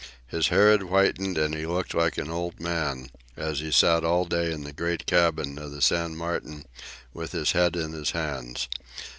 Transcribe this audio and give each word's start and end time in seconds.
His 0.25 0.47
hair 0.47 0.71
had 0.71 0.81
whitened, 0.81 1.37
and 1.37 1.53
he 1.53 1.67
looked 1.67 1.93
like 1.93 2.17
an 2.17 2.27
old 2.31 2.59
man, 2.59 3.11
as 3.37 3.59
he 3.59 3.71
sat 3.71 4.03
all 4.03 4.25
day 4.25 4.51
in 4.51 4.63
the 4.63 4.73
"great 4.73 5.05
cabin" 5.05 5.59
of 5.59 5.69
the 5.69 5.79
"San 5.79 6.15
Martin," 6.17 6.65
with 7.13 7.33
his 7.33 7.51
head 7.51 7.75
in 7.75 7.93
his 7.93 8.09
hands. 8.09 8.67